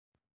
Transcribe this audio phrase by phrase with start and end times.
[0.01, 0.25] expressa